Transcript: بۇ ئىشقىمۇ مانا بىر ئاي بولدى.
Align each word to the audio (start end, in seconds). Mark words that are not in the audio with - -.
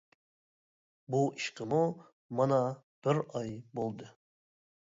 بۇ 1.15 1.19
ئىشقىمۇ 1.35 1.83
مانا 2.39 2.59
بىر 3.09 3.23
ئاي 3.41 3.55
بولدى. 3.81 4.13